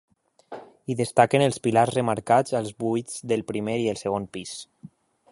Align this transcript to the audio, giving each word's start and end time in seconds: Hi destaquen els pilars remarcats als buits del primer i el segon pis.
Hi 0.87 0.95
destaquen 1.01 1.43
els 1.47 1.59
pilars 1.67 1.91
remarcats 1.97 2.57
als 2.59 2.73
buits 2.85 3.19
del 3.33 3.43
primer 3.53 3.75
i 3.83 3.85
el 3.93 4.01
segon 4.03 4.25
pis. 4.39 4.55